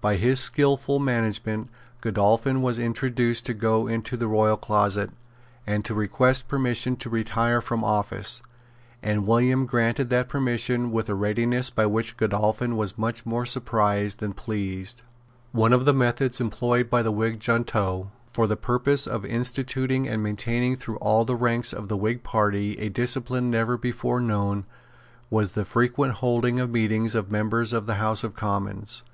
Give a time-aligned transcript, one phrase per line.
[0.00, 1.70] By his skilful management
[2.00, 5.10] Godolphin was induced to go into the royal closet,
[5.64, 8.42] and to request permission to retire from office;
[9.00, 14.18] and William granted that permission with a readiness by which Godolphin was much more surprised
[14.18, 15.02] than pleased.
[15.52, 20.20] One of the methods employed by the Whig junto, for the purpose of instituting and
[20.20, 24.64] maintaining through all the ranks of the Whig party a discipline never before known,
[25.30, 29.04] was the frequent holding of meetings of members of the House of Commons.